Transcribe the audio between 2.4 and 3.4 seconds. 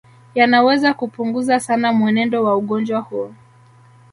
wa ugonjwa huu